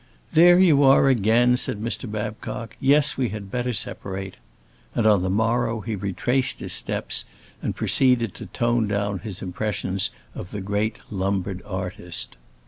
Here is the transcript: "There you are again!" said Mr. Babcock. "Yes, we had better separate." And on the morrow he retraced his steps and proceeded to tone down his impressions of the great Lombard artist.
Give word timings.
"There 0.33 0.57
you 0.57 0.81
are 0.81 1.07
again!" 1.07 1.57
said 1.57 1.79
Mr. 1.79 2.09
Babcock. 2.11 2.75
"Yes, 2.79 3.17
we 3.17 3.29
had 3.29 3.51
better 3.51 3.71
separate." 3.71 4.37
And 4.95 5.05
on 5.05 5.21
the 5.21 5.29
morrow 5.29 5.81
he 5.81 5.95
retraced 5.95 6.59
his 6.59 6.73
steps 6.73 7.23
and 7.61 7.75
proceeded 7.75 8.33
to 8.33 8.47
tone 8.47 8.87
down 8.87 9.19
his 9.19 9.43
impressions 9.43 10.09
of 10.33 10.49
the 10.49 10.61
great 10.61 10.97
Lombard 11.11 11.61
artist. 11.67 12.35